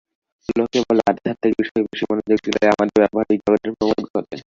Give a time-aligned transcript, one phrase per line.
[0.49, 4.35] লোকে বলে, আধ্যাত্মিক বিষয়ে বেশী মনোযোগ দিলে আমাদের ব্যাবহারিক জগতে প্রমাদ ঘটে।